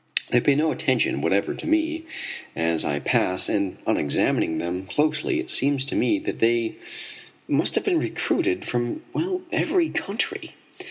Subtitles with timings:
[0.31, 2.05] They pay no attention whatever to me
[2.55, 6.77] as I pass, and on examining them closely it seems to me that they
[7.47, 9.03] must have been recruited from
[9.53, 10.55] every country.